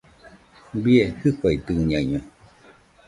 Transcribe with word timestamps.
¡Bie 0.81 1.05
jɨfaidɨñaino! 1.19 2.19